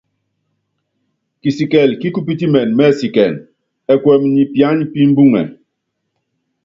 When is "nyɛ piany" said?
4.33-4.83